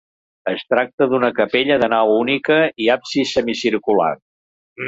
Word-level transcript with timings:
Es 0.51 0.63
tracta 0.73 1.07
d'una 1.11 1.29
capella 1.41 1.77
de 1.83 1.91
nau 1.95 2.13
única 2.23 2.59
i 2.87 2.91
absis 2.97 3.35
semicircular. 3.39 4.13